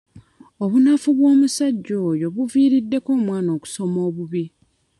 Obunafu 0.63 1.09
bw'omusajja 1.17 1.95
oyo 2.11 2.27
buviiriddeko 2.35 3.09
omwana 3.19 3.49
okusoma 3.57 3.99
obubi. 4.07 4.45